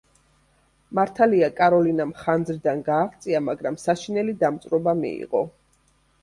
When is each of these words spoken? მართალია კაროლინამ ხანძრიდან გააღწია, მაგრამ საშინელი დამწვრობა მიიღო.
მართალია 0.99 1.49
კაროლინამ 1.59 2.13
ხანძრიდან 2.21 2.81
გააღწია, 2.87 3.43
მაგრამ 3.51 3.79
საშინელი 3.83 4.35
დამწვრობა 4.47 4.97
მიიღო. 5.05 5.45